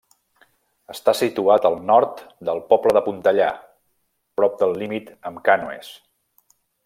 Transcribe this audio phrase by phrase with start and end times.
[0.93, 3.51] Està situat al nord del poble de Pontellà,
[4.41, 5.93] prop del límit amb Cànoes.